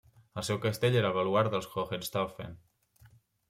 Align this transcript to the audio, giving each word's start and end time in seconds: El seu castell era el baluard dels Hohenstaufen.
El 0.41 0.45
seu 0.47 0.59
castell 0.63 0.97
era 1.03 1.11
el 1.11 1.19
baluard 1.19 1.53
dels 1.57 1.69
Hohenstaufen. 1.77 2.61